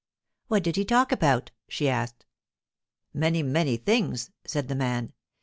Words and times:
'What 0.47 0.63
did 0.63 0.77
he 0.77 0.83
talk 0.83 1.11
about?' 1.11 1.51
she 1.69 1.87
asked. 1.87 2.25
'Many, 3.13 3.43
many 3.43 3.77
things,' 3.77 4.31
said 4.47 4.67
the 4.67 4.73
man. 4.73 5.13